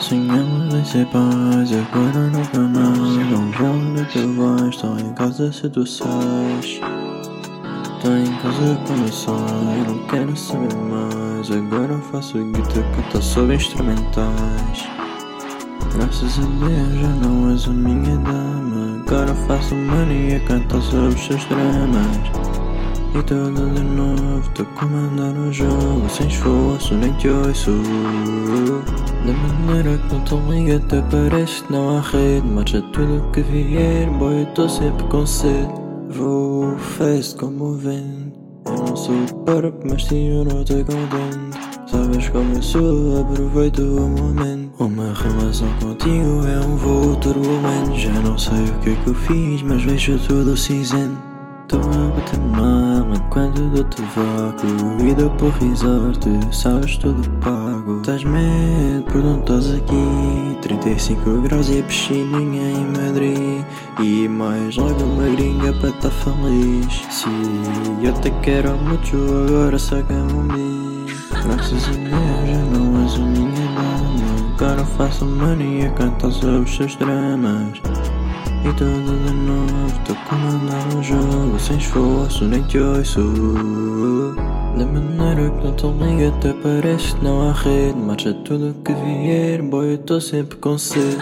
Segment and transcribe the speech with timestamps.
[0.00, 5.50] Sonhamos em ser paz, agora nunca mais Não vou onde tu vais, estou em casa
[5.50, 6.80] se tu sais
[7.96, 14.88] Estou em casa quando sai, não quero saber mais Agora faço guita, cantar sobre instrumentais
[15.94, 21.24] Graças a Deus já não és a minha dama Agora faço mania, cantar sobre os
[21.24, 22.43] seus dramas
[23.14, 27.70] e tudo de novo, tô comandando o jogo Sem esforço, nem te ouço
[29.24, 33.40] Da maneira que não te liga Até parece que não há rede Marcha tudo que
[33.42, 35.72] vier, boy, eu tô sempre com sede
[36.10, 38.32] Vou fast como o vento
[38.66, 39.14] Eu não sou
[39.46, 46.44] para mas não tô contente Sabes como eu sou, aproveito o momento Uma relação contigo
[46.46, 50.18] é um voo turbulento Já não sei o que é que eu fiz, mas vejo
[50.26, 51.33] tudo cinzento
[51.64, 58.00] Estou a bater mal enquanto dou-te vácuo E dou por risar-te, sabes tudo pago.
[58.00, 60.58] Estás medo por não estás aqui?
[60.60, 63.64] 35 graus e a piscininha em Madrid.
[63.98, 67.02] E mais logo uma gringa para estar feliz.
[67.10, 67.28] Se
[68.04, 69.16] eu te quero muito
[69.48, 74.54] agora saca-me Graças a Deus já não és a minha dama.
[74.54, 77.80] Agora faço mania cantar sobre os seus dramas
[78.64, 83.20] e tudo de novo, tô comandando o jogo Sem esforço, nem te ouço.
[84.76, 88.92] Da maneira que não te liga Até parece que não há rede Marcha tudo que
[88.92, 91.18] vier, boy, eu tô sempre com sede